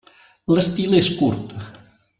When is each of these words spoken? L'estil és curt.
L'estil 0.53 0.97
és 1.01 1.11
curt. 1.21 1.57